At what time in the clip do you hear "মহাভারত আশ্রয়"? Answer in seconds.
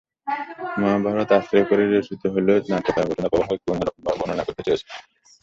0.79-1.65